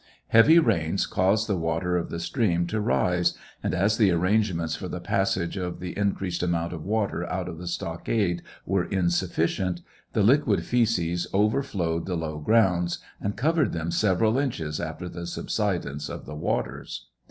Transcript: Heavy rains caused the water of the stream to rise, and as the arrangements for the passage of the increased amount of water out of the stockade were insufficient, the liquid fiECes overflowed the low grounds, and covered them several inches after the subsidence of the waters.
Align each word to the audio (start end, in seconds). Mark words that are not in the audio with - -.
Heavy 0.29 0.57
rains 0.57 1.05
caused 1.05 1.45
the 1.47 1.55
water 1.55 1.95
of 1.95 2.09
the 2.09 2.19
stream 2.19 2.65
to 2.65 2.81
rise, 2.81 3.35
and 3.61 3.71
as 3.75 3.99
the 3.99 4.09
arrangements 4.09 4.75
for 4.75 4.87
the 4.87 4.99
passage 4.99 5.57
of 5.57 5.79
the 5.79 5.95
increased 5.95 6.41
amount 6.41 6.73
of 6.73 6.83
water 6.83 7.23
out 7.31 7.47
of 7.47 7.59
the 7.59 7.67
stockade 7.67 8.41
were 8.65 8.85
insufficient, 8.85 9.81
the 10.13 10.23
liquid 10.23 10.61
fiECes 10.61 11.27
overflowed 11.35 12.07
the 12.07 12.17
low 12.17 12.39
grounds, 12.39 12.97
and 13.19 13.37
covered 13.37 13.73
them 13.73 13.91
several 13.91 14.39
inches 14.39 14.79
after 14.79 15.07
the 15.07 15.27
subsidence 15.27 16.09
of 16.09 16.25
the 16.25 16.35
waters. 16.35 17.05